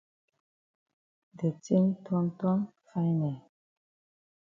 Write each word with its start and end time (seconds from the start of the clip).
De 1.37 1.49
tin 1.63 1.85
ton 2.05 2.25
ton 2.39 2.59
fine 2.89 3.21
eh. 3.33 3.41